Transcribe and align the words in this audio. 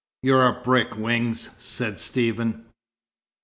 "You're 0.23 0.47
a 0.47 0.59
brick, 0.63 0.97
Wings," 0.97 1.49
said 1.59 1.99
Stephen. 1.99 2.65